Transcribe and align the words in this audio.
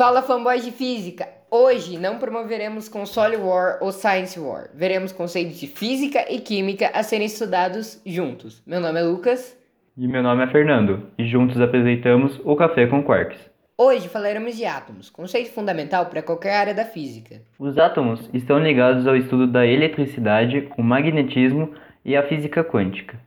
Fala 0.00 0.22
fanboys 0.22 0.64
de 0.64 0.70
física! 0.70 1.28
Hoje 1.50 1.98
não 1.98 2.18
promoveremos 2.18 2.88
console 2.88 3.36
war 3.36 3.76
ou 3.82 3.92
science 3.92 4.40
war. 4.40 4.70
Veremos 4.72 5.12
conceitos 5.12 5.60
de 5.60 5.66
física 5.66 6.24
e 6.32 6.40
química 6.40 6.90
a 6.94 7.02
serem 7.02 7.26
estudados 7.26 8.00
juntos. 8.06 8.62
Meu 8.66 8.80
nome 8.80 8.98
é 8.98 9.02
Lucas. 9.02 9.54
E 9.98 10.08
meu 10.08 10.22
nome 10.22 10.42
é 10.42 10.46
Fernando, 10.46 11.10
e 11.18 11.26
juntos 11.26 11.60
apresentamos 11.60 12.40
o 12.46 12.56
Café 12.56 12.86
com 12.86 13.02
Quarks. 13.02 13.38
Hoje 13.76 14.08
falaremos 14.08 14.56
de 14.56 14.64
átomos, 14.64 15.10
conceito 15.10 15.52
fundamental 15.52 16.06
para 16.06 16.22
qualquer 16.22 16.54
área 16.54 16.72
da 16.72 16.86
física. 16.86 17.42
Os 17.58 17.76
átomos 17.76 18.26
estão 18.32 18.58
ligados 18.58 19.06
ao 19.06 19.14
estudo 19.14 19.46
da 19.46 19.66
eletricidade, 19.66 20.66
o 20.78 20.82
magnetismo 20.82 21.74
e 22.02 22.16
a 22.16 22.26
física 22.26 22.64
quântica. 22.64 23.20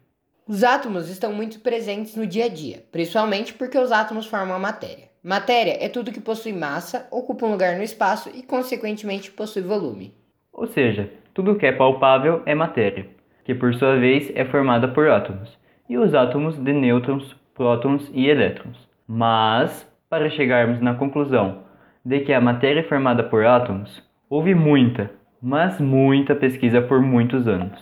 Os 0.48 0.64
átomos 0.64 1.08
estão 1.08 1.32
muito 1.32 1.60
presentes 1.60 2.16
no 2.16 2.26
dia 2.26 2.46
a 2.46 2.50
dia, 2.50 2.84
principalmente 2.92 3.54
porque 3.54 3.78
os 3.78 3.92
átomos 3.92 4.26
formam 4.26 4.56
a 4.56 4.60
matéria. 4.60 5.13
Matéria 5.24 5.78
é 5.80 5.88
tudo 5.88 6.12
que 6.12 6.20
possui 6.20 6.52
massa, 6.52 7.08
ocupa 7.10 7.46
um 7.46 7.52
lugar 7.52 7.78
no 7.78 7.84
espaço 7.84 8.30
e, 8.36 8.44
consequentemente, 8.44 9.32
possui 9.32 9.62
volume. 9.62 10.14
Ou 10.52 10.68
seja, 10.68 11.10
tudo 11.34 11.56
que 11.56 11.66
é 11.66 11.72
palpável 11.72 12.42
é 12.46 12.54
matéria, 12.54 13.08
que 13.46 13.56
por 13.56 13.74
sua 13.74 13.96
vez 13.96 14.30
é 14.36 14.44
formada 14.44 14.86
por 14.86 15.10
átomos, 15.10 15.58
e 15.88 15.98
os 15.98 16.14
átomos 16.14 16.58
de 16.58 16.74
nêutrons, 16.74 17.34
prótons 17.54 18.12
e 18.14 18.28
elétrons. 18.28 18.78
Mas, 19.08 19.90
para 20.10 20.30
chegarmos 20.30 20.82
na 20.82 20.94
conclusão 20.96 21.64
de 22.04 22.20
que 22.20 22.34
a 22.34 22.42
matéria 22.42 22.82
é 22.82 22.84
formada 22.84 23.24
por 23.24 23.46
átomos, 23.46 24.04
houve 24.30 24.54
muita, 24.54 25.10
mas 25.42 25.80
muita 25.80 26.36
pesquisa 26.36 26.82
por 26.82 27.02
muitos 27.02 27.48
anos. 27.48 27.80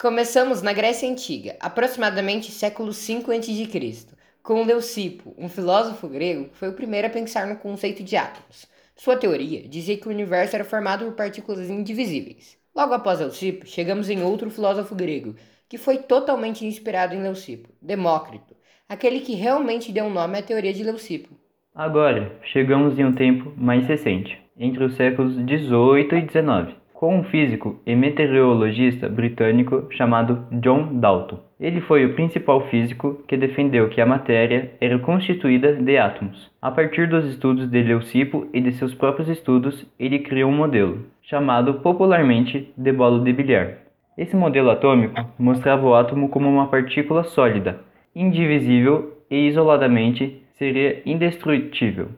Começamos 0.00 0.62
na 0.62 0.72
Grécia 0.72 1.06
Antiga, 1.06 1.54
aproximadamente 1.60 2.50
século 2.50 2.92
V 2.92 3.30
a.C., 3.30 4.21
com 4.42 4.64
Leucipo, 4.64 5.34
um 5.38 5.48
filósofo 5.48 6.08
grego 6.08 6.48
que 6.48 6.56
foi 6.56 6.68
o 6.68 6.74
primeiro 6.74 7.06
a 7.06 7.10
pensar 7.10 7.46
no 7.46 7.56
conceito 7.56 8.02
de 8.02 8.16
átomos. 8.16 8.66
Sua 8.96 9.16
teoria 9.16 9.66
dizia 9.68 9.96
que 9.96 10.08
o 10.08 10.10
universo 10.10 10.56
era 10.56 10.64
formado 10.64 11.04
por 11.04 11.14
partículas 11.14 11.70
indivisíveis. 11.70 12.58
Logo 12.74 12.92
após 12.92 13.20
Leucipo, 13.20 13.66
chegamos 13.66 14.10
em 14.10 14.22
outro 14.22 14.50
filósofo 14.50 14.94
grego, 14.94 15.36
que 15.68 15.78
foi 15.78 15.98
totalmente 15.98 16.66
inspirado 16.66 17.14
em 17.14 17.22
Leucipo, 17.22 17.68
Demócrito, 17.80 18.56
aquele 18.88 19.20
que 19.20 19.34
realmente 19.34 19.92
deu 19.92 20.10
nome 20.10 20.38
à 20.38 20.42
teoria 20.42 20.72
de 20.72 20.82
Leucipo. 20.82 21.30
Agora, 21.74 22.38
chegamos 22.52 22.98
em 22.98 23.04
um 23.04 23.14
tempo 23.14 23.52
mais 23.56 23.86
recente, 23.86 24.38
entre 24.58 24.84
os 24.84 24.96
séculos 24.96 25.36
18 25.46 26.16
e 26.16 26.22
19 26.22 26.81
com 27.02 27.18
um 27.18 27.24
físico 27.24 27.80
e 27.84 27.96
meteorologista 27.96 29.08
britânico 29.08 29.88
chamado 29.90 30.46
John 30.60 31.00
Dalton. 31.00 31.40
Ele 31.58 31.80
foi 31.80 32.06
o 32.06 32.14
principal 32.14 32.68
físico 32.68 33.24
que 33.26 33.36
defendeu 33.36 33.88
que 33.88 34.00
a 34.00 34.06
matéria 34.06 34.70
era 34.80 34.96
constituída 35.00 35.74
de 35.74 35.98
átomos. 35.98 36.48
A 36.62 36.70
partir 36.70 37.08
dos 37.08 37.24
estudos 37.24 37.68
de 37.68 37.82
Leucipo 37.82 38.46
e 38.54 38.60
de 38.60 38.70
seus 38.74 38.94
próprios 38.94 39.28
estudos, 39.28 39.84
ele 39.98 40.20
criou 40.20 40.48
um 40.48 40.54
modelo, 40.54 41.04
chamado 41.24 41.74
popularmente 41.80 42.72
de 42.76 42.92
bola 42.92 43.18
de 43.18 43.32
bilhar. 43.32 43.78
Esse 44.16 44.36
modelo 44.36 44.70
atômico 44.70 45.28
mostrava 45.36 45.84
o 45.84 45.96
átomo 45.96 46.28
como 46.28 46.48
uma 46.48 46.68
partícula 46.68 47.24
sólida, 47.24 47.80
indivisível 48.14 49.12
e 49.28 49.48
isoladamente 49.48 50.40
seria 50.56 51.02
indestrutível. 51.04 52.10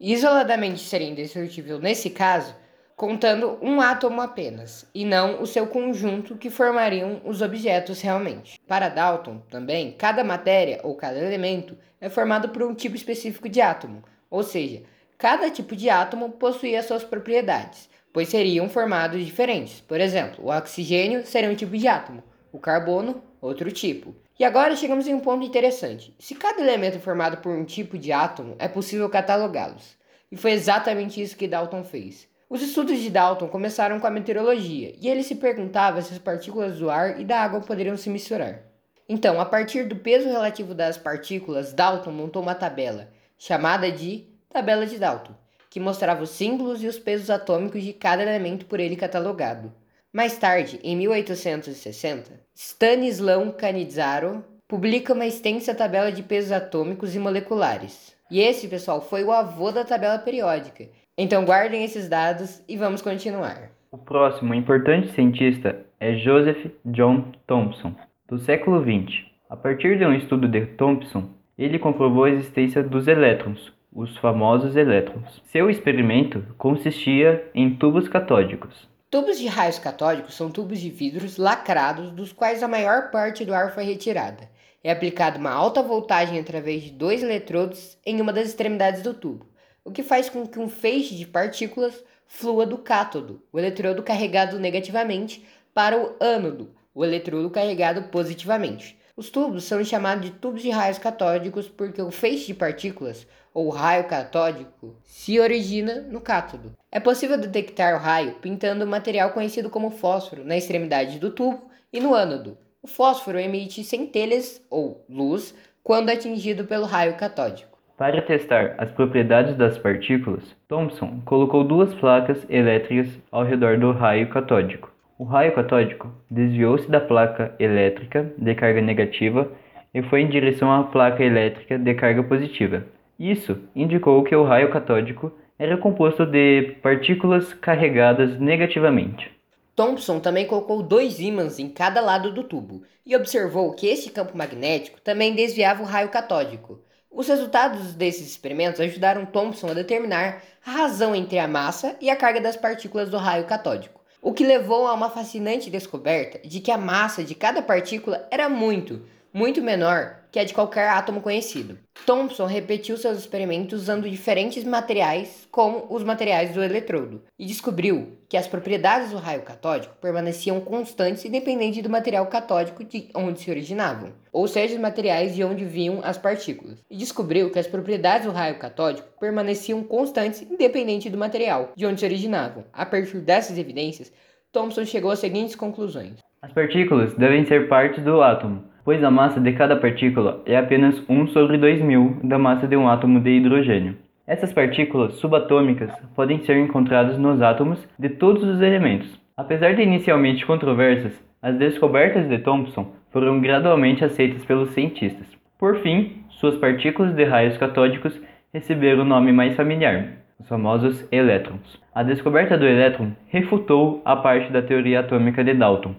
Isoladamente 0.00 0.80
seria 0.80 1.08
indestrutível 1.08 1.78
nesse 1.78 2.10
caso 2.10 2.60
contando 3.02 3.58
um 3.60 3.80
átomo 3.80 4.20
apenas, 4.20 4.88
e 4.94 5.04
não 5.04 5.42
o 5.42 5.46
seu 5.46 5.66
conjunto 5.66 6.36
que 6.36 6.48
formariam 6.48 7.20
os 7.24 7.42
objetos 7.42 8.00
realmente. 8.00 8.60
Para 8.64 8.88
Dalton, 8.88 9.42
também, 9.50 9.90
cada 9.90 10.22
matéria 10.22 10.78
ou 10.84 10.94
cada 10.94 11.18
elemento 11.18 11.76
é 12.00 12.08
formado 12.08 12.50
por 12.50 12.62
um 12.62 12.72
tipo 12.72 12.94
específico 12.94 13.48
de 13.48 13.60
átomo, 13.60 14.04
ou 14.30 14.44
seja, 14.44 14.84
cada 15.18 15.50
tipo 15.50 15.74
de 15.74 15.90
átomo 15.90 16.30
possuía 16.30 16.80
suas 16.80 17.02
propriedades, 17.02 17.90
pois 18.12 18.28
seriam 18.28 18.68
formados 18.68 19.26
diferentes. 19.26 19.80
Por 19.80 20.00
exemplo, 20.00 20.44
o 20.44 20.56
oxigênio 20.56 21.26
seria 21.26 21.50
um 21.50 21.56
tipo 21.56 21.76
de 21.76 21.88
átomo, 21.88 22.22
o 22.52 22.60
carbono, 22.60 23.20
outro 23.40 23.72
tipo. 23.72 24.14
E 24.38 24.44
agora 24.44 24.76
chegamos 24.76 25.08
em 25.08 25.14
um 25.14 25.18
ponto 25.18 25.44
interessante. 25.44 26.14
Se 26.20 26.36
cada 26.36 26.62
elemento 26.62 26.98
é 26.98 27.00
formado 27.00 27.38
por 27.38 27.50
um 27.50 27.64
tipo 27.64 27.98
de 27.98 28.12
átomo, 28.12 28.54
é 28.60 28.68
possível 28.68 29.10
catalogá-los. 29.10 29.96
E 30.30 30.36
foi 30.36 30.52
exatamente 30.52 31.20
isso 31.20 31.36
que 31.36 31.48
Dalton 31.48 31.82
fez. 31.82 32.30
Os 32.52 32.60
estudos 32.60 32.98
de 32.98 33.08
Dalton 33.08 33.48
começaram 33.48 33.98
com 33.98 34.06
a 34.06 34.10
meteorologia 34.10 34.94
e 35.00 35.08
ele 35.08 35.22
se 35.22 35.36
perguntava 35.36 36.02
se 36.02 36.12
as 36.12 36.18
partículas 36.18 36.78
do 36.78 36.90
ar 36.90 37.18
e 37.18 37.24
da 37.24 37.40
água 37.40 37.62
poderiam 37.62 37.96
se 37.96 38.10
misturar. 38.10 38.60
Então, 39.08 39.40
a 39.40 39.46
partir 39.46 39.84
do 39.84 39.96
peso 39.96 40.28
relativo 40.28 40.74
das 40.74 40.98
partículas, 40.98 41.72
Dalton 41.72 42.12
montou 42.12 42.42
uma 42.42 42.54
tabela, 42.54 43.08
chamada 43.38 43.90
de 43.90 44.26
Tabela 44.50 44.86
de 44.86 44.98
Dalton, 44.98 45.32
que 45.70 45.80
mostrava 45.80 46.22
os 46.22 46.28
símbolos 46.28 46.82
e 46.82 46.86
os 46.86 46.98
pesos 46.98 47.30
atômicos 47.30 47.82
de 47.82 47.94
cada 47.94 48.22
elemento 48.22 48.66
por 48.66 48.78
ele 48.78 48.96
catalogado. 48.96 49.72
Mais 50.12 50.36
tarde, 50.36 50.78
em 50.84 50.94
1860, 50.94 52.38
Stanislaw 52.54 53.50
Cannizzaro 53.54 54.44
publica 54.68 55.14
uma 55.14 55.24
extensa 55.24 55.74
tabela 55.74 56.12
de 56.12 56.22
pesos 56.22 56.52
atômicos 56.52 57.14
e 57.14 57.18
moleculares. 57.18 58.14
E 58.30 58.40
esse, 58.40 58.68
pessoal, 58.68 59.00
foi 59.00 59.24
o 59.24 59.32
avô 59.32 59.72
da 59.72 59.84
tabela 59.84 60.18
periódica, 60.18 60.86
então 61.16 61.44
guardem 61.44 61.84
esses 61.84 62.08
dados 62.08 62.62
e 62.66 62.76
vamos 62.76 63.02
continuar. 63.02 63.70
O 63.90 63.98
próximo 63.98 64.54
importante 64.54 65.12
cientista 65.12 65.84
é 66.00 66.14
Joseph 66.14 66.66
John 66.86 67.32
Thomson, 67.46 67.94
do 68.28 68.38
século 68.38 68.80
XX. 68.80 69.26
A 69.50 69.56
partir 69.56 69.98
de 69.98 70.06
um 70.06 70.14
estudo 70.14 70.48
de 70.48 70.64
Thomson, 70.64 71.28
ele 71.58 71.78
comprovou 71.78 72.24
a 72.24 72.30
existência 72.30 72.82
dos 72.82 73.06
elétrons, 73.06 73.70
os 73.92 74.16
famosos 74.16 74.74
elétrons. 74.74 75.42
Seu 75.44 75.68
experimento 75.68 76.42
consistia 76.56 77.46
em 77.54 77.74
tubos 77.74 78.08
catódicos. 78.08 78.88
Tubos 79.10 79.38
de 79.38 79.46
raios 79.46 79.78
catódicos 79.78 80.34
são 80.34 80.50
tubos 80.50 80.80
de 80.80 80.88
vidros 80.88 81.36
lacrados 81.36 82.10
dos 82.12 82.32
quais 82.32 82.62
a 82.62 82.68
maior 82.68 83.10
parte 83.10 83.44
do 83.44 83.52
ar 83.52 83.74
foi 83.74 83.84
retirada. 83.84 84.48
É 84.82 84.90
aplicada 84.90 85.38
uma 85.38 85.52
alta 85.52 85.82
voltagem 85.82 86.40
através 86.40 86.84
de 86.84 86.90
dois 86.90 87.22
eletrodos 87.22 87.98
em 88.06 88.18
uma 88.22 88.32
das 88.32 88.48
extremidades 88.48 89.02
do 89.02 89.12
tubo 89.12 89.51
o 89.84 89.90
que 89.90 90.02
faz 90.02 90.28
com 90.28 90.46
que 90.46 90.58
um 90.58 90.68
feixe 90.68 91.14
de 91.14 91.26
partículas 91.26 92.02
flua 92.26 92.64
do 92.64 92.78
cátodo, 92.78 93.42
o 93.52 93.58
eletrodo 93.58 94.02
carregado 94.02 94.58
negativamente, 94.58 95.44
para 95.74 95.98
o 95.98 96.14
ânodo, 96.20 96.74
o 96.94 97.04
eletrodo 97.04 97.50
carregado 97.50 98.04
positivamente. 98.04 98.98
Os 99.14 99.28
tubos 99.28 99.64
são 99.64 99.84
chamados 99.84 100.24
de 100.24 100.30
tubos 100.32 100.62
de 100.62 100.70
raios 100.70 100.98
catódicos 100.98 101.68
porque 101.68 102.00
o 102.00 102.10
feixe 102.10 102.46
de 102.46 102.54
partículas, 102.54 103.26
ou 103.52 103.68
raio 103.68 104.08
catódico, 104.08 104.96
se 105.04 105.38
origina 105.38 106.00
no 106.00 106.20
cátodo. 106.20 106.72
É 106.90 106.98
possível 106.98 107.36
detectar 107.36 107.94
o 107.94 107.98
raio 107.98 108.36
pintando 108.40 108.84
um 108.84 108.88
material 108.88 109.30
conhecido 109.32 109.68
como 109.68 109.90
fósforo 109.90 110.44
na 110.44 110.56
extremidade 110.56 111.18
do 111.18 111.30
tubo 111.30 111.70
e 111.92 112.00
no 112.00 112.14
ânodo. 112.14 112.56
O 112.80 112.86
fósforo 112.86 113.38
emite 113.38 113.84
centelhas 113.84 114.62
ou 114.70 115.04
luz 115.08 115.54
quando 115.82 116.08
atingido 116.08 116.64
pelo 116.64 116.86
raio 116.86 117.16
catódico. 117.16 117.71
Para 118.02 118.20
testar 118.20 118.74
as 118.78 118.90
propriedades 118.90 119.54
das 119.54 119.78
partículas, 119.78 120.42
Thomson 120.66 121.20
colocou 121.24 121.62
duas 121.62 121.94
placas 121.94 122.44
elétricas 122.50 123.16
ao 123.30 123.44
redor 123.44 123.78
do 123.78 123.92
raio 123.92 124.28
catódico. 124.28 124.92
O 125.16 125.22
raio 125.22 125.54
catódico 125.54 126.12
desviou-se 126.28 126.90
da 126.90 127.00
placa 127.00 127.54
elétrica 127.60 128.28
de 128.36 128.56
carga 128.56 128.80
negativa 128.82 129.48
e 129.94 130.02
foi 130.02 130.22
em 130.22 130.28
direção 130.28 130.72
à 130.72 130.82
placa 130.82 131.22
elétrica 131.22 131.78
de 131.78 131.94
carga 131.94 132.24
positiva. 132.24 132.84
Isso 133.20 133.56
indicou 133.72 134.24
que 134.24 134.34
o 134.34 134.42
raio 134.42 134.72
catódico 134.72 135.30
era 135.56 135.76
composto 135.76 136.26
de 136.26 136.74
partículas 136.82 137.54
carregadas 137.54 138.36
negativamente. 138.36 139.30
Thomson 139.76 140.18
também 140.18 140.44
colocou 140.44 140.82
dois 140.82 141.20
ímãs 141.20 141.60
em 141.60 141.68
cada 141.68 142.00
lado 142.00 142.32
do 142.32 142.42
tubo 142.42 142.82
e 143.06 143.14
observou 143.14 143.72
que 143.76 143.86
este 143.86 144.10
campo 144.10 144.36
magnético 144.36 145.00
também 145.00 145.36
desviava 145.36 145.84
o 145.84 145.86
raio 145.86 146.08
catódico. 146.08 146.80
Os 147.14 147.28
resultados 147.28 147.92
desses 147.92 148.26
experimentos 148.26 148.80
ajudaram 148.80 149.26
Thomson 149.26 149.68
a 149.68 149.74
determinar 149.74 150.42
a 150.64 150.70
razão 150.70 151.14
entre 151.14 151.38
a 151.38 151.46
massa 151.46 151.94
e 152.00 152.08
a 152.08 152.16
carga 152.16 152.40
das 152.40 152.56
partículas 152.56 153.10
do 153.10 153.18
raio 153.18 153.44
catódico, 153.44 154.00
o 154.22 154.32
que 154.32 154.42
levou 154.42 154.86
a 154.86 154.94
uma 154.94 155.10
fascinante 155.10 155.68
descoberta 155.68 156.40
de 156.46 156.60
que 156.60 156.70
a 156.70 156.78
massa 156.78 157.22
de 157.22 157.34
cada 157.34 157.60
partícula 157.60 158.26
era 158.30 158.48
muito, 158.48 159.02
muito 159.30 159.60
menor 159.60 160.21
que 160.32 160.38
a 160.38 160.44
de 160.44 160.54
qualquer 160.54 160.88
átomo 160.88 161.20
conhecido. 161.20 161.78
Thomson 162.06 162.46
repetiu 162.46 162.96
seus 162.96 163.18
experimentos 163.18 163.82
usando 163.82 164.08
diferentes 164.08 164.64
materiais, 164.64 165.46
como 165.50 165.86
os 165.90 166.02
materiais 166.02 166.54
do 166.54 166.64
eletrodo, 166.64 167.22
e 167.38 167.44
descobriu 167.44 168.16
que 168.30 168.36
as 168.38 168.48
propriedades 168.48 169.10
do 169.10 169.18
raio 169.18 169.42
catódico 169.42 169.94
permaneciam 170.00 170.58
constantes 170.58 171.26
independente 171.26 171.82
do 171.82 171.90
material 171.90 172.26
catódico 172.28 172.82
de 172.82 173.10
onde 173.14 173.40
se 173.40 173.50
originavam, 173.50 174.14
ou 174.32 174.48
seja, 174.48 174.74
os 174.74 174.80
materiais 174.80 175.34
de 175.34 175.44
onde 175.44 175.66
vinham 175.66 176.00
as 176.02 176.16
partículas. 176.16 176.78
E 176.90 176.96
descobriu 176.96 177.50
que 177.50 177.58
as 177.58 177.66
propriedades 177.66 178.26
do 178.26 178.32
raio 178.32 178.58
catódico 178.58 179.06
permaneciam 179.20 179.84
constantes 179.84 180.40
independente 180.40 181.10
do 181.10 181.18
material 181.18 181.72
de 181.76 181.84
onde 181.84 182.00
se 182.00 182.06
originavam. 182.06 182.64
A 182.72 182.86
partir 182.86 183.18
dessas 183.18 183.58
evidências, 183.58 184.10
Thomson 184.50 184.86
chegou 184.86 185.10
às 185.10 185.18
seguintes 185.18 185.54
conclusões: 185.54 186.14
As 186.40 186.52
partículas 186.52 187.12
devem 187.14 187.44
ser 187.44 187.68
partes 187.68 188.02
do 188.02 188.22
átomo 188.22 188.71
pois 188.84 189.02
a 189.02 189.10
massa 189.10 189.40
de 189.40 189.52
cada 189.52 189.76
partícula 189.76 190.42
é 190.46 190.56
apenas 190.56 191.02
1 191.08 191.28
sobre 191.28 191.58
2000 191.58 192.20
da 192.24 192.38
massa 192.38 192.66
de 192.66 192.76
um 192.76 192.88
átomo 192.88 193.20
de 193.20 193.30
hidrogênio. 193.30 193.96
Essas 194.26 194.52
partículas 194.52 195.14
subatômicas 195.14 195.90
podem 196.14 196.40
ser 196.44 196.56
encontradas 196.56 197.18
nos 197.18 197.42
átomos 197.42 197.86
de 197.98 198.08
todos 198.08 198.42
os 198.44 198.60
elementos. 198.60 199.20
Apesar 199.36 199.74
de 199.74 199.82
inicialmente 199.82 200.46
controversas, 200.46 201.12
as 201.40 201.56
descobertas 201.56 202.28
de 202.28 202.38
Thomson 202.38 202.92
foram 203.10 203.40
gradualmente 203.40 204.04
aceitas 204.04 204.44
pelos 204.44 204.70
cientistas. 204.70 205.26
Por 205.58 205.78
fim, 205.78 206.24
suas 206.30 206.56
partículas 206.56 207.14
de 207.14 207.24
raios 207.24 207.56
catódicos 207.56 208.20
receberam 208.52 209.02
o 209.02 209.04
nome 209.04 209.32
mais 209.32 209.56
familiar, 209.56 210.08
os 210.38 210.48
famosos 210.48 211.06
elétrons. 211.10 211.80
A 211.94 212.02
descoberta 212.02 212.56
do 212.56 212.66
elétron 212.66 213.12
refutou 213.28 214.02
a 214.04 214.16
parte 214.16 214.52
da 214.52 214.62
teoria 214.62 215.00
atômica 215.00 215.42
de 215.42 215.54
Dalton, 215.54 215.94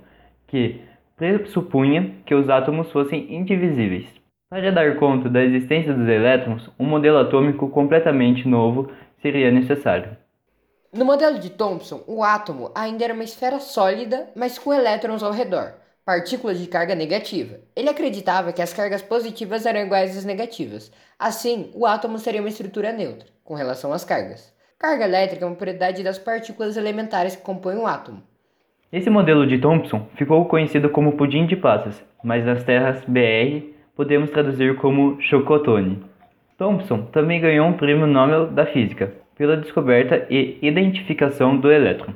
que 0.47 0.81
pressupunha 1.15 2.15
que 2.25 2.33
os 2.33 2.49
átomos 2.49 2.91
fossem 2.91 3.33
indivisíveis. 3.33 4.07
Para 4.49 4.71
dar 4.71 4.97
conta 4.97 5.29
da 5.29 5.43
existência 5.43 5.93
dos 5.93 6.07
elétrons, 6.07 6.69
um 6.79 6.85
modelo 6.85 7.17
atômico 7.17 7.69
completamente 7.69 8.47
novo 8.47 8.91
seria 9.21 9.51
necessário. 9.51 10.15
No 10.93 11.05
modelo 11.05 11.39
de 11.39 11.49
Thomson, 11.49 12.03
o 12.05 12.23
átomo 12.23 12.71
ainda 12.75 13.03
era 13.03 13.15
uma 13.15 13.23
esfera 13.23 13.59
sólida, 13.59 14.29
mas 14.35 14.59
com 14.59 14.71
elétrons 14.71 15.23
ao 15.23 15.31
redor, 15.31 15.73
partículas 16.05 16.59
de 16.59 16.67
carga 16.67 16.93
negativa. 16.93 17.59
Ele 17.75 17.89
acreditava 17.89 18.53
que 18.53 18.61
as 18.61 18.73
cargas 18.73 19.01
positivas 19.01 19.65
eram 19.65 19.79
iguais 19.79 20.15
às 20.15 20.23
negativas. 20.23 20.91
Assim, 21.17 21.71
o 21.73 21.87
átomo 21.87 22.19
seria 22.19 22.41
uma 22.41 22.49
estrutura 22.49 22.91
neutra, 22.91 23.27
com 23.43 23.55
relação 23.55 23.91
às 23.91 24.05
cargas. 24.05 24.53
Carga 24.77 25.05
elétrica 25.05 25.45
é 25.45 25.47
uma 25.47 25.55
propriedade 25.55 26.03
das 26.03 26.19
partículas 26.19 26.77
elementares 26.77 27.35
que 27.35 27.41
compõem 27.41 27.77
o 27.77 27.87
átomo. 27.87 28.21
Esse 28.93 29.09
modelo 29.09 29.47
de 29.47 29.57
Thomson 29.57 30.05
ficou 30.15 30.45
conhecido 30.45 30.87
como 30.87 31.17
pudim 31.17 31.47
de 31.47 31.55
passas, 31.55 31.99
mas 32.23 32.45
nas 32.45 32.63
terras 32.63 33.03
BR 33.07 33.73
podemos 33.95 34.29
traduzir 34.29 34.75
como 34.75 35.19
chocotone. 35.19 36.05
Thomson 36.59 37.07
também 37.07 37.41
ganhou 37.41 37.65
um 37.65 37.73
prêmio 37.73 38.05
Nobel 38.05 38.51
da 38.51 38.67
Física 38.67 39.11
pela 39.35 39.57
descoberta 39.57 40.27
e 40.29 40.59
identificação 40.61 41.57
do 41.57 41.71
elétron. 41.71 42.13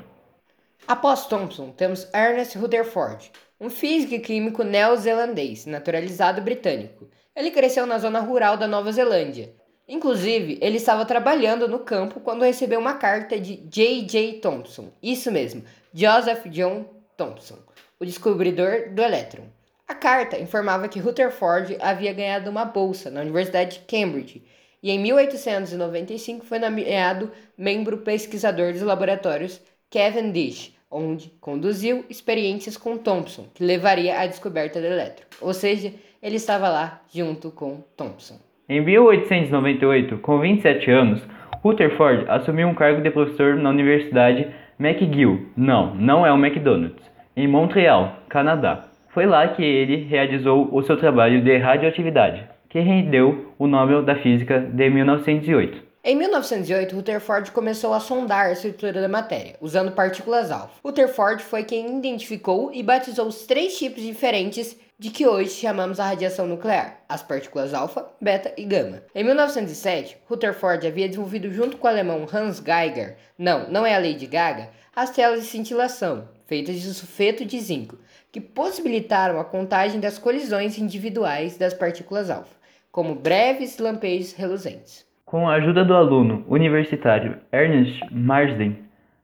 Após 0.87 1.25
Thomson, 1.25 1.71
temos 1.71 2.07
Ernest 2.13 2.55
Rutherford, 2.59 3.31
um 3.59 3.71
físico 3.71 4.13
e 4.13 4.19
químico 4.19 4.63
neozelandês, 4.63 5.65
naturalizado 5.65 6.43
britânico. 6.43 7.09
Ele 7.35 7.49
cresceu 7.49 7.87
na 7.87 7.97
zona 7.97 8.19
rural 8.19 8.55
da 8.55 8.67
Nova 8.67 8.91
Zelândia. 8.91 9.49
Inclusive, 9.89 10.59
ele 10.61 10.77
estava 10.77 11.05
trabalhando 11.05 11.67
no 11.67 11.79
campo 11.79 12.19
quando 12.19 12.43
recebeu 12.43 12.79
uma 12.79 12.95
carta 12.95 13.39
de 13.39 13.55
J.J. 13.55 14.33
Thomson, 14.41 14.89
isso 15.01 15.31
mesmo, 15.31 15.63
Joseph 15.99 16.45
John 16.51 16.85
Thomson, 17.17 17.57
o 17.99 18.05
descobridor 18.05 18.89
do 18.91 19.01
elétron. 19.01 19.45
A 19.87 19.95
carta 19.95 20.37
informava 20.37 20.87
que 20.87 20.99
Rutherford 20.99 21.75
havia 21.81 22.13
ganhado 22.13 22.51
uma 22.51 22.65
bolsa 22.65 23.09
na 23.09 23.21
Universidade 23.21 23.79
de 23.79 23.85
Cambridge 23.85 24.43
e 24.83 24.91
em 24.91 24.99
1895 24.99 26.45
foi 26.45 26.59
nomeado 26.59 27.31
membro 27.57 27.97
pesquisador 27.97 28.73
dos 28.73 28.83
laboratórios 28.83 29.59
Cavendish, 29.89 30.77
onde 30.91 31.31
conduziu 31.41 32.05
experiências 32.11 32.77
com 32.77 32.95
Thomson, 32.95 33.47
que 33.55 33.63
levaria 33.63 34.19
à 34.19 34.27
descoberta 34.27 34.79
do 34.79 34.85
elétron. 34.85 35.25
Ou 35.41 35.51
seja, 35.51 35.91
ele 36.21 36.35
estava 36.35 36.69
lá 36.69 37.01
junto 37.11 37.49
com 37.49 37.81
Thomson. 37.95 38.39
Em 38.69 38.85
1898, 38.85 40.19
com 40.19 40.39
27 40.39 40.91
anos, 40.91 41.23
Rutherford 41.63 42.29
assumiu 42.29 42.67
um 42.67 42.75
cargo 42.75 43.01
de 43.01 43.09
professor 43.09 43.55
na 43.55 43.71
Universidade 43.71 44.53
McGill, 44.79 45.47
não, 45.57 45.95
não 45.95 46.23
é 46.23 46.31
o 46.31 46.37
McDonald's, 46.37 47.03
em 47.35 47.47
Montreal, 47.47 48.17
Canadá. 48.29 48.85
Foi 49.09 49.25
lá 49.25 49.47
que 49.47 49.63
ele 49.63 50.03
realizou 50.03 50.69
o 50.71 50.83
seu 50.83 50.95
trabalho 50.97 51.43
de 51.43 51.57
radioatividade, 51.57 52.47
que 52.69 52.79
rendeu 52.79 53.53
o 53.57 53.65
Nobel 53.65 54.03
da 54.03 54.15
Física 54.15 54.59
de 54.59 54.89
1908. 54.89 55.87
Em 56.03 56.15
1908, 56.15 56.95
Rutherford 56.95 57.51
começou 57.51 57.91
a 57.91 57.99
sondar 57.99 58.45
a 58.45 58.51
estrutura 58.51 58.93
da 58.93 59.09
matéria, 59.09 59.55
usando 59.59 59.91
partículas 59.91 60.51
alfa. 60.51 60.79
Rutherford 60.85 61.41
foi 61.41 61.63
quem 61.63 61.97
identificou 61.97 62.71
e 62.71 62.83
batizou 62.83 63.25
os 63.25 63.47
três 63.47 63.77
tipos 63.77 64.03
diferentes 64.03 64.79
de 64.99 65.11
que 65.11 65.27
hoje 65.27 65.51
chamamos 65.51 65.99
a 65.99 66.07
radiação 66.07 66.47
nuclear, 66.47 67.01
as 67.07 67.21
partículas 67.21 67.71
alfa, 67.71 68.07
beta 68.19 68.51
e 68.57 68.65
gama. 68.65 69.03
Em 69.13 69.23
1907, 69.23 70.17
Rutherford 70.25 70.87
havia 70.87 71.07
desenvolvido 71.07 71.51
junto 71.51 71.77
com 71.77 71.85
o 71.85 71.89
alemão 71.89 72.25
Hans 72.33 72.59
Geiger, 72.59 73.15
não, 73.37 73.69
não 73.69 73.85
é 73.85 73.95
a 73.95 73.99
Lady 73.99 74.25
Gaga, 74.25 74.69
as 74.95 75.11
telas 75.11 75.41
de 75.41 75.45
cintilação, 75.45 76.27
feitas 76.47 76.81
de 76.81 76.91
sulfeto 76.91 77.45
de 77.45 77.59
zinco, 77.59 77.99
que 78.31 78.41
possibilitaram 78.41 79.39
a 79.39 79.45
contagem 79.45 79.99
das 79.99 80.17
colisões 80.17 80.79
individuais 80.79 81.57
das 81.57 81.75
partículas 81.75 82.31
alfa, 82.31 82.55
como 82.91 83.13
breves 83.13 83.77
lampejos 83.77 84.33
reluzentes. 84.33 85.05
Com 85.25 85.47
a 85.47 85.55
ajuda 85.55 85.85
do 85.85 85.93
aluno 85.93 86.43
universitário 86.47 87.37
Ernest 87.51 88.01
Marsden, 88.11 88.79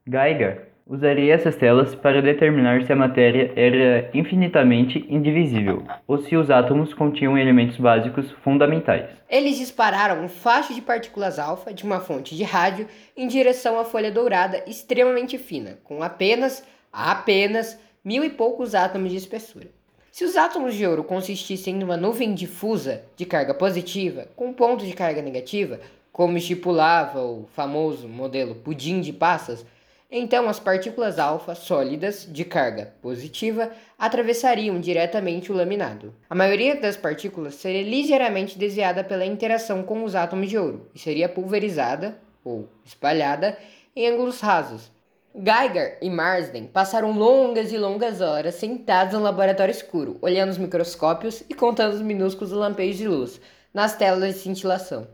Geiger 0.06 0.68
usaria 0.86 1.34
essas 1.34 1.56
telas 1.56 1.94
para 1.94 2.20
determinar 2.20 2.84
se 2.84 2.92
a 2.92 2.96
matéria 2.96 3.52
era 3.56 4.10
infinitamente 4.12 5.04
indivisível 5.08 5.82
ou 6.06 6.18
se 6.18 6.36
os 6.36 6.50
átomos 6.50 6.92
continham 6.92 7.38
elementos 7.38 7.78
básicos 7.78 8.30
fundamentais. 8.42 9.08
Eles 9.28 9.56
dispararam 9.56 10.22
um 10.22 10.28
facho 10.28 10.74
de 10.74 10.82
partículas 10.82 11.38
alfa 11.38 11.72
de 11.72 11.84
uma 11.84 12.00
fonte 12.00 12.36
de 12.36 12.44
rádio 12.44 12.86
em 13.16 13.26
direção 13.26 13.78
à 13.78 13.84
folha 13.84 14.12
dourada 14.12 14.62
extremamente 14.66 15.38
fina, 15.38 15.78
com 15.84 16.02
apenas, 16.02 16.66
apenas 16.92 17.80
mil 18.04 18.22
e 18.22 18.30
poucos 18.30 18.74
átomos 18.74 19.10
de 19.10 19.16
espessura. 19.16 19.68
Se 20.12 20.24
os 20.24 20.36
átomos 20.36 20.74
de 20.74 20.86
ouro 20.86 21.02
consistissem 21.02 21.74
numa 21.74 21.96
nuvem 21.96 22.34
difusa 22.34 23.02
de 23.16 23.24
carga 23.24 23.54
positiva 23.54 24.28
com 24.36 24.52
pontos 24.52 24.86
de 24.86 24.92
carga 24.92 25.20
negativa, 25.20 25.80
como 26.12 26.38
estipulava 26.38 27.20
o 27.20 27.48
famoso 27.56 28.06
modelo 28.06 28.54
pudim 28.54 29.00
de 29.00 29.12
passas, 29.12 29.66
então 30.16 30.48
as 30.48 30.60
partículas 30.60 31.18
alfa 31.18 31.56
sólidas 31.56 32.28
de 32.30 32.44
carga 32.44 32.94
positiva 33.02 33.72
atravessariam 33.98 34.80
diretamente 34.80 35.50
o 35.50 35.54
laminado. 35.54 36.14
A 36.30 36.34
maioria 36.36 36.80
das 36.80 36.96
partículas 36.96 37.56
seria 37.56 37.82
ligeiramente 37.82 38.56
desviada 38.56 39.02
pela 39.02 39.26
interação 39.26 39.82
com 39.82 40.04
os 40.04 40.14
átomos 40.14 40.48
de 40.48 40.56
ouro 40.56 40.88
e 40.94 40.98
seria 41.00 41.28
pulverizada 41.28 42.16
ou 42.44 42.68
espalhada 42.84 43.58
em 43.96 44.06
ângulos 44.06 44.40
rasos, 44.40 44.92
Geiger 45.36 45.98
e 46.00 46.08
Marsden 46.08 46.68
passaram 46.68 47.10
longas 47.10 47.72
e 47.72 47.76
longas 47.76 48.20
horas 48.20 48.54
sentados 48.54 49.14
no 49.14 49.20
laboratório 49.20 49.72
escuro, 49.72 50.16
olhando 50.22 50.50
os 50.50 50.58
microscópios 50.58 51.42
e 51.50 51.54
contando 51.54 51.94
os 51.94 52.00
minúsculos 52.00 52.52
lampejos 52.52 52.98
de 52.98 53.08
luz 53.08 53.40
nas 53.72 53.96
telas 53.96 54.34
de 54.34 54.40
cintilação. 54.40 55.08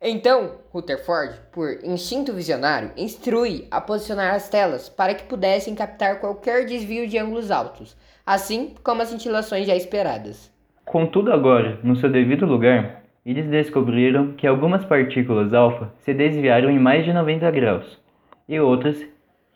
Então, 0.00 0.56
Rutherford, 0.72 1.40
por 1.50 1.82
instinto 1.82 2.34
visionário, 2.34 2.90
instrui 2.98 3.66
a 3.70 3.80
posicionar 3.80 4.34
as 4.34 4.48
telas 4.48 4.90
para 4.90 5.14
que 5.14 5.24
pudessem 5.24 5.74
captar 5.74 6.20
qualquer 6.20 6.66
desvio 6.66 7.08
de 7.08 7.16
ângulos 7.16 7.50
altos, 7.50 7.96
assim 8.24 8.74
como 8.84 9.00
as 9.00 9.08
cintilações 9.08 9.66
já 9.66 9.74
esperadas. 9.74 10.52
Contudo, 10.84 11.32
agora, 11.32 11.80
no 11.82 11.96
seu 11.96 12.10
devido 12.10 12.44
lugar, 12.44 13.02
eles 13.24 13.46
descobriram 13.46 14.32
que 14.32 14.46
algumas 14.46 14.84
partículas 14.84 15.54
alfa 15.54 15.90
se 16.00 16.12
desviaram 16.12 16.70
em 16.70 16.78
mais 16.78 17.04
de 17.04 17.12
90 17.12 17.50
graus 17.50 17.98
e 18.46 18.60
outras 18.60 19.02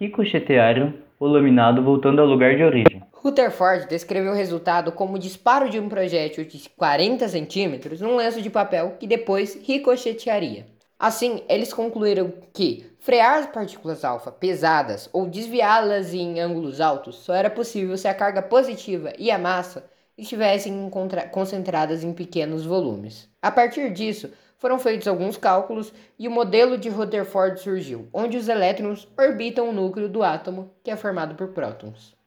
ricochetearam 0.00 0.94
o 1.20 1.26
laminado 1.26 1.82
voltando 1.82 2.23
ao 2.23 2.26
lugar 2.26 2.56
de 2.56 2.64
origem. 2.64 2.89
Rutherford 3.23 3.87
descreveu 3.87 4.33
o 4.33 4.35
resultado 4.35 4.91
como 4.93 5.17
o 5.17 5.19
disparo 5.19 5.69
de 5.69 5.79
um 5.79 5.91
projétil 5.91 6.43
de 6.43 6.71
40 6.71 7.29
centímetros 7.29 8.00
num 8.00 8.17
lenço 8.17 8.41
de 8.41 8.49
papel 8.49 8.97
que 8.99 9.07
depois 9.07 9.59
ricochetearia. 9.62 10.67
Assim, 10.99 11.43
eles 11.47 11.71
concluíram 11.71 12.33
que 12.55 12.91
frear 12.99 13.41
as 13.41 13.47
partículas 13.47 14.07
alfa 14.07 14.33
pesadas 14.33 15.11
ou 15.12 15.27
desviá-las 15.27 16.15
em 16.15 16.41
ângulos 16.41 16.81
altos 16.81 17.17
só 17.17 17.35
era 17.35 17.50
possível 17.50 17.95
se 17.99 18.09
a 18.09 18.15
carga 18.15 18.41
positiva 18.41 19.12
e 19.19 19.31
a 19.31 19.37
massa 19.37 19.85
estivessem 20.17 20.91
concentradas 21.31 22.03
em 22.03 22.15
pequenos 22.15 22.65
volumes. 22.65 23.29
A 23.43 23.50
partir 23.50 23.93
disso, 23.93 24.31
foram 24.57 24.79
feitos 24.79 25.07
alguns 25.07 25.37
cálculos 25.37 25.93
e 26.19 26.27
o 26.27 26.31
modelo 26.31 26.79
de 26.79 26.89
Rutherford 26.89 27.61
surgiu, 27.61 28.09
onde 28.15 28.39
os 28.39 28.49
elétrons 28.49 29.07
orbitam 29.19 29.69
o 29.69 29.73
núcleo 29.75 30.09
do 30.09 30.23
átomo, 30.23 30.71
que 30.83 30.91
é 30.91 30.97
formado 30.97 31.35
por 31.35 31.49
prótons. 31.49 32.19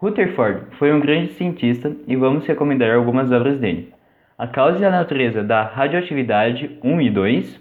Rutherford 0.00 0.74
foi 0.78 0.90
um 0.94 0.98
grande 0.98 1.34
cientista 1.34 1.94
e 2.06 2.16
vamos 2.16 2.46
recomendar 2.46 2.96
algumas 2.96 3.30
obras 3.30 3.60
dele. 3.60 3.92
A 4.38 4.46
Causa 4.46 4.78
e 4.78 4.84
a 4.86 4.90
Natureza 4.90 5.44
da 5.44 5.62
Radioatividade 5.62 6.78
1 6.82 7.00
e 7.02 7.10
2 7.10 7.60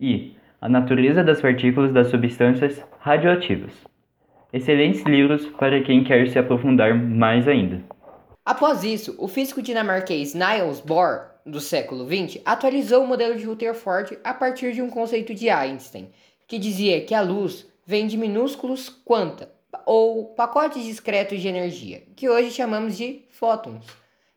e 0.00 0.36
A 0.62 0.66
Natureza 0.66 1.22
das 1.22 1.42
Partículas 1.42 1.92
das 1.92 2.06
Substâncias 2.06 2.82
Radioativas. 3.00 3.74
Excelentes 4.50 5.02
livros 5.04 5.46
para 5.58 5.82
quem 5.82 6.02
quer 6.02 6.26
se 6.30 6.38
aprofundar 6.38 6.94
mais 6.94 7.46
ainda. 7.46 7.82
Após 8.46 8.82
isso, 8.82 9.14
o 9.18 9.28
físico 9.28 9.60
dinamarquês 9.60 10.34
Niels 10.34 10.80
Bohr 10.80 11.34
do 11.44 11.60
século 11.60 12.06
XX 12.06 12.40
atualizou 12.46 13.04
o 13.04 13.06
modelo 13.06 13.36
de 13.36 13.44
Rutherford 13.44 14.16
a 14.24 14.32
partir 14.32 14.72
de 14.72 14.80
um 14.80 14.88
conceito 14.88 15.34
de 15.34 15.50
Einstein, 15.50 16.08
que 16.48 16.58
dizia 16.58 17.02
que 17.02 17.12
a 17.12 17.20
luz 17.20 17.70
vem 17.86 18.06
de 18.06 18.16
minúsculos 18.16 18.88
quanta, 18.88 19.53
ou 19.86 20.26
pacotes 20.34 20.84
discretos 20.84 21.40
de 21.40 21.48
energia, 21.48 22.02
que 22.16 22.28
hoje 22.28 22.50
chamamos 22.50 22.96
de 22.96 23.24
fótons. 23.30 23.86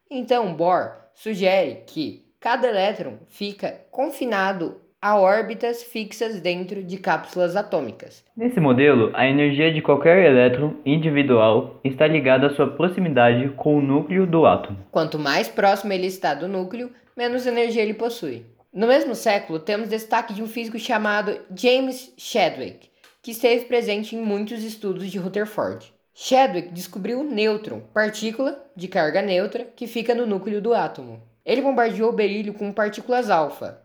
Então, 0.09 0.53
Bohr 0.53 0.93
sugere 1.13 1.83
que 1.85 2.25
cada 2.39 2.67
elétron 2.67 3.17
fica 3.27 3.81
confinado 3.91 4.79
a 5.01 5.19
órbitas 5.19 5.83
fixas 5.83 6.41
dentro 6.41 6.83
de 6.83 6.97
cápsulas 6.97 7.55
atômicas. 7.55 8.23
Nesse 8.35 8.59
modelo, 8.59 9.11
a 9.13 9.27
energia 9.27 9.71
de 9.71 9.81
qualquer 9.81 10.25
elétron 10.25 10.75
individual 10.85 11.79
está 11.83 12.07
ligada 12.07 12.47
à 12.47 12.49
sua 12.55 12.67
proximidade 12.67 13.49
com 13.55 13.77
o 13.77 13.81
núcleo 13.81 14.25
do 14.25 14.45
átomo. 14.45 14.79
Quanto 14.91 15.19
mais 15.19 15.47
próximo 15.47 15.93
ele 15.93 16.07
está 16.07 16.33
do 16.33 16.47
núcleo, 16.47 16.91
menos 17.15 17.45
energia 17.45 17.83
ele 17.83 17.93
possui. 17.93 18.45
No 18.73 18.87
mesmo 18.87 19.15
século, 19.15 19.59
temos 19.59 19.89
destaque 19.89 20.33
de 20.33 20.43
um 20.43 20.47
físico 20.47 20.77
chamado 20.77 21.39
James 21.55 22.13
Chadwick, 22.17 22.89
que 23.27 23.31
esteve 23.31 23.65
presente 23.65 24.15
em 24.15 24.21
muitos 24.21 24.63
estudos 24.63 25.11
de 25.11 25.17
Rutherford. 25.17 25.91
Chadwick 26.13 26.69
descobriu 26.69 27.19
o 27.19 27.23
nêutron, 27.25 27.81
partícula 27.93 28.57
de 28.73 28.87
carga 28.87 29.21
neutra 29.21 29.67
que 29.75 29.85
fica 29.85 30.15
no 30.15 30.25
núcleo 30.25 30.61
do 30.61 30.73
átomo. 30.73 31.19
Ele 31.45 31.61
bombardeou 31.61 32.09
o 32.09 32.15
berílio 32.15 32.53
com 32.53 32.71
partículas 32.71 33.29
alfa, 33.29 33.81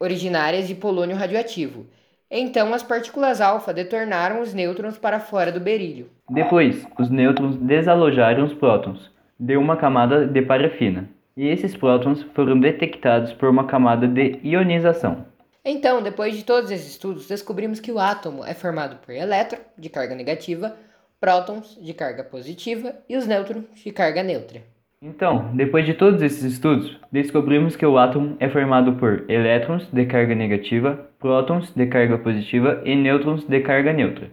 originárias 0.00 0.66
de 0.66 0.74
polônio 0.74 1.14
radioativo. 1.14 1.86
Então, 2.28 2.74
as 2.74 2.82
partículas 2.82 3.40
alfa 3.40 3.72
detornaram 3.72 4.40
os 4.40 4.52
nêutrons 4.52 4.98
para 4.98 5.20
fora 5.20 5.52
do 5.52 5.60
berílio. 5.60 6.10
Depois, 6.28 6.84
os 6.98 7.08
nêutrons 7.08 7.54
desalojaram 7.58 8.42
os 8.42 8.54
prótons, 8.54 9.08
deu 9.38 9.60
uma 9.60 9.76
camada 9.76 10.26
de 10.26 10.42
parafina, 10.42 11.08
e 11.36 11.46
esses 11.46 11.76
prótons 11.76 12.24
foram 12.34 12.58
detectados 12.58 13.32
por 13.34 13.48
uma 13.50 13.68
camada 13.68 14.08
de 14.08 14.40
ionização. 14.42 15.26
Então, 15.64 16.02
depois 16.02 16.34
de 16.34 16.42
todos 16.42 16.70
esses 16.70 16.92
estudos, 16.92 17.28
descobrimos 17.28 17.80
que 17.80 17.92
o 17.92 17.98
átomo 17.98 18.44
é 18.44 18.54
formado 18.54 18.96
por 18.96 19.14
elétron, 19.14 19.58
de 19.76 19.90
carga 19.90 20.14
negativa, 20.14 20.74
prótons, 21.20 21.78
de 21.78 21.92
carga 21.92 22.24
positiva, 22.24 22.94
e 23.06 23.16
os 23.16 23.26
nêutrons, 23.26 23.66
de 23.74 23.92
carga 23.92 24.22
neutra. 24.22 24.62
Então, 25.02 25.50
depois 25.54 25.84
de 25.84 25.94
todos 25.94 26.22
esses 26.22 26.42
estudos, 26.42 26.98
descobrimos 27.12 27.76
que 27.76 27.84
o 27.84 27.98
átomo 27.98 28.36
é 28.40 28.48
formado 28.48 28.94
por 28.94 29.24
elétrons 29.30 29.86
de 29.92 30.06
carga 30.06 30.34
negativa, 30.34 31.08
prótons 31.18 31.74
de 31.74 31.86
carga 31.86 32.16
positiva 32.16 32.82
e 32.84 32.96
nêutrons 32.96 33.44
de 33.44 33.60
carga 33.60 33.92
neutra. 33.92 34.30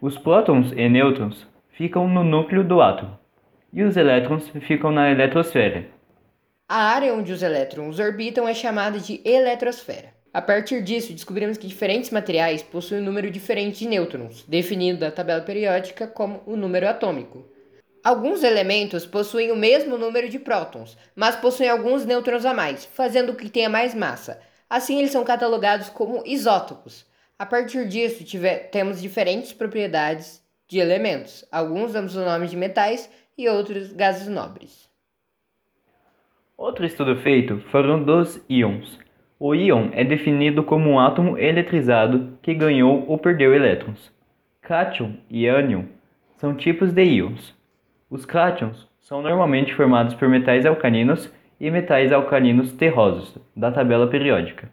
Os 0.00 0.16
prótons 0.16 0.72
e 0.72 0.88
nêutrons 0.88 1.46
ficam 1.72 2.08
no 2.08 2.24
núcleo 2.24 2.64
do 2.64 2.80
átomo, 2.80 3.18
e 3.70 3.82
os 3.82 3.98
elétrons 3.98 4.48
ficam 4.60 4.90
na 4.90 5.10
eletrosfera. 5.10 5.86
A 6.66 6.84
área 6.94 7.12
onde 7.14 7.32
os 7.32 7.42
elétrons 7.42 7.98
orbitam 7.98 8.48
é 8.48 8.54
chamada 8.54 8.98
de 8.98 9.20
eletrosfera. 9.24 10.19
A 10.32 10.40
partir 10.40 10.80
disso, 10.82 11.12
descobrimos 11.12 11.58
que 11.58 11.66
diferentes 11.66 12.10
materiais 12.10 12.62
possuem 12.62 13.00
um 13.00 13.04
número 13.04 13.30
diferente 13.32 13.80
de 13.80 13.88
nêutrons, 13.88 14.44
definido 14.46 15.00
da 15.00 15.10
tabela 15.10 15.40
periódica 15.40 16.06
como 16.06 16.40
o 16.46 16.56
número 16.56 16.88
atômico. 16.88 17.44
Alguns 18.02 18.44
elementos 18.44 19.04
possuem 19.04 19.50
o 19.50 19.56
mesmo 19.56 19.98
número 19.98 20.28
de 20.28 20.38
prótons, 20.38 20.96
mas 21.16 21.34
possuem 21.34 21.68
alguns 21.68 22.06
nêutrons 22.06 22.44
a 22.44 22.54
mais, 22.54 22.84
fazendo 22.84 23.34
que 23.34 23.50
tenha 23.50 23.68
mais 23.68 23.92
massa. 23.92 24.40
Assim, 24.68 25.00
eles 25.00 25.10
são 25.10 25.24
catalogados 25.24 25.88
como 25.90 26.22
isótopos. 26.24 27.04
A 27.36 27.44
partir 27.44 27.88
disso, 27.88 28.22
tiver, 28.22 28.70
temos 28.70 29.02
diferentes 29.02 29.52
propriedades 29.52 30.40
de 30.68 30.78
elementos. 30.78 31.44
Alguns 31.50 31.92
damos 31.92 32.14
o 32.14 32.24
nome 32.24 32.46
de 32.46 32.56
metais 32.56 33.10
e 33.36 33.48
outros 33.48 33.92
gases 33.92 34.28
nobres. 34.28 34.88
Outro 36.56 36.86
estudo 36.86 37.16
feito 37.16 37.60
foram 37.72 38.04
dos 38.04 38.40
íons. 38.48 38.96
O 39.42 39.54
íon 39.54 39.88
é 39.94 40.04
definido 40.04 40.62
como 40.62 40.90
um 40.90 41.00
átomo 41.00 41.38
eletrizado 41.38 42.38
que 42.42 42.52
ganhou 42.52 43.06
ou 43.08 43.16
perdeu 43.16 43.54
elétrons. 43.54 44.12
Cátion 44.60 45.14
e 45.30 45.48
ânion 45.48 45.84
são 46.36 46.54
tipos 46.54 46.92
de 46.92 47.02
íons. 47.02 47.54
Os 48.10 48.26
cátions 48.26 48.86
são 49.00 49.22
normalmente 49.22 49.74
formados 49.74 50.12
por 50.12 50.28
metais 50.28 50.66
alcalinos 50.66 51.32
e 51.58 51.70
metais 51.70 52.12
alcalinos 52.12 52.72
terrosos, 52.72 53.34
da 53.56 53.72
tabela 53.72 54.10
periódica. 54.10 54.70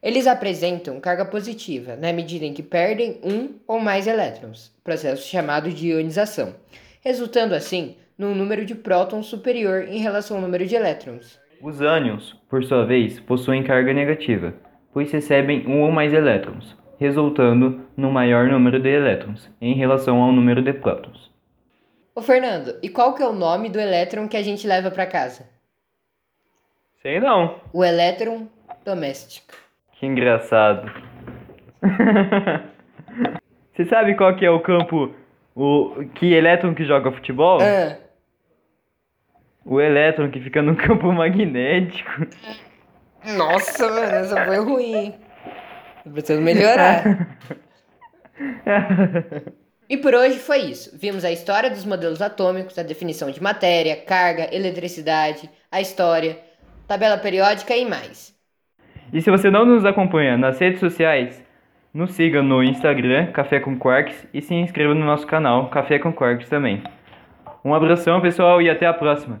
Eles 0.00 0.28
apresentam 0.28 1.00
carga 1.00 1.24
positiva 1.24 1.96
na 1.96 2.12
medida 2.12 2.44
em 2.44 2.54
que 2.54 2.62
perdem 2.62 3.18
um 3.20 3.56
ou 3.66 3.80
mais 3.80 4.06
elétrons, 4.06 4.72
processo 4.84 5.26
chamado 5.26 5.70
de 5.70 5.88
ionização, 5.88 6.54
resultando 7.00 7.56
assim 7.56 7.96
num 8.16 8.32
número 8.32 8.64
de 8.64 8.76
prótons 8.76 9.26
superior 9.26 9.88
em 9.88 9.98
relação 9.98 10.36
ao 10.36 10.42
número 10.42 10.64
de 10.64 10.76
elétrons. 10.76 11.40
Os 11.62 11.82
ânions, 11.82 12.32
por 12.48 12.64
sua 12.64 12.86
vez, 12.86 13.20
possuem 13.20 13.62
carga 13.62 13.92
negativa, 13.92 14.54
pois 14.94 15.12
recebem 15.12 15.66
um 15.66 15.82
ou 15.82 15.92
mais 15.92 16.12
elétrons, 16.14 16.74
resultando 16.98 17.82
no 17.94 18.10
maior 18.10 18.48
número 18.48 18.80
de 18.80 18.88
elétrons 18.88 19.50
em 19.60 19.74
relação 19.74 20.22
ao 20.22 20.32
número 20.32 20.62
de 20.62 20.72
prótons. 20.72 21.30
Ô 22.14 22.22
Fernando, 22.22 22.76
e 22.82 22.88
qual 22.88 23.14
que 23.14 23.22
é 23.22 23.26
o 23.26 23.34
nome 23.34 23.68
do 23.68 23.78
elétron 23.78 24.26
que 24.26 24.38
a 24.38 24.42
gente 24.42 24.66
leva 24.66 24.90
para 24.90 25.04
casa? 25.06 25.46
Sei 27.02 27.20
não. 27.20 27.60
O 27.74 27.84
elétron 27.84 28.48
doméstico. 28.84 29.54
Que 29.92 30.06
engraçado. 30.06 30.90
Você 33.74 33.84
sabe 33.84 34.14
qual 34.14 34.34
que 34.34 34.46
é 34.46 34.50
o 34.50 34.60
campo, 34.60 35.14
o 35.54 36.04
que 36.14 36.32
elétron 36.32 36.74
que 36.74 36.84
joga 36.84 37.12
futebol? 37.12 37.58
Ah, 37.60 37.96
O 39.64 39.80
elétron 39.80 40.30
que 40.30 40.40
fica 40.40 40.62
no 40.62 40.74
campo 40.76 41.12
magnético. 41.12 42.26
nossa, 43.36 43.88
mano, 43.88 44.14
essa 44.14 44.44
foi 44.44 44.58
ruim. 44.58 45.14
Tô 46.04 46.10
precisando 46.10 46.42
melhorar. 46.42 47.04
E 49.88 49.96
por 49.96 50.14
hoje 50.14 50.38
foi 50.38 50.58
isso. 50.58 50.96
Vimos 50.96 51.24
a 51.24 51.32
história 51.32 51.68
dos 51.68 51.84
modelos 51.84 52.22
atômicos, 52.22 52.78
a 52.78 52.82
definição 52.84 53.28
de 53.28 53.42
matéria, 53.42 53.96
carga, 53.96 54.48
eletricidade, 54.54 55.50
a 55.70 55.80
história, 55.80 56.38
tabela 56.86 57.18
periódica 57.18 57.76
e 57.76 57.84
mais. 57.84 58.32
E 59.12 59.20
se 59.20 59.30
você 59.30 59.50
não 59.50 59.66
nos 59.66 59.84
acompanha 59.84 60.38
nas 60.38 60.60
redes 60.60 60.78
sociais, 60.78 61.44
nos 61.92 62.12
siga 62.12 62.40
no 62.40 62.62
Instagram, 62.62 63.32
Café 63.32 63.58
com 63.58 63.76
Quarks, 63.76 64.28
e 64.32 64.40
se 64.40 64.54
inscreva 64.54 64.94
no 64.94 65.04
nosso 65.04 65.26
canal, 65.26 65.68
Café 65.70 65.98
com 65.98 66.12
Quarks 66.12 66.48
também. 66.48 66.82
Um 67.64 67.74
abração, 67.74 68.20
pessoal, 68.20 68.62
e 68.62 68.70
até 68.70 68.86
a 68.86 68.94
próxima. 68.94 69.40